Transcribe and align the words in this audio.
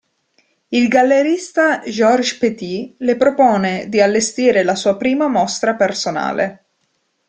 Il 0.69 0.87
gallerista 0.87 1.83
Georges 1.85 2.35
Petit 2.39 2.95
le 2.97 3.15
propone 3.17 3.87
di 3.87 4.01
allestire 4.01 4.63
la 4.63 4.73
sua 4.73 4.97
prima 4.97 5.27
mostra 5.27 5.75
personale. 5.75 6.65